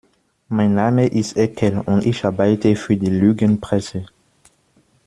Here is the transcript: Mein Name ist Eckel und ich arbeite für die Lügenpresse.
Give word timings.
Mein 0.49 0.73
Name 0.73 1.05
ist 1.05 1.37
Eckel 1.37 1.77
und 1.77 2.03
ich 2.07 2.25
arbeite 2.25 2.75
für 2.75 2.97
die 2.97 3.05
Lügenpresse. 3.11 4.07